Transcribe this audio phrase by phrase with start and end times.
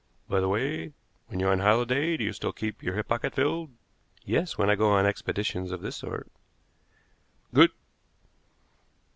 [0.27, 0.93] By the way,
[1.27, 3.69] when you're on holiday do you still keep your hip pocket filled?"
[4.25, 6.27] "Yes, when I go on expeditions of this sort."
[7.53, 7.69] "Good!